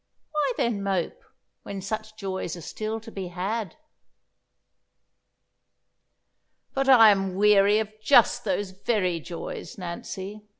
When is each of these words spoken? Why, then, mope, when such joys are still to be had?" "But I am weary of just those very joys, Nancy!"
Why, 0.31 0.53
then, 0.57 0.81
mope, 0.81 1.21
when 1.61 1.79
such 1.79 2.15
joys 2.17 2.57
are 2.57 2.61
still 2.61 2.99
to 3.01 3.11
be 3.11 3.27
had?" 3.27 3.75
"But 6.73 6.89
I 6.89 7.11
am 7.11 7.35
weary 7.35 7.77
of 7.77 7.93
just 8.01 8.43
those 8.43 8.71
very 8.71 9.19
joys, 9.19 9.77
Nancy!" 9.77 10.47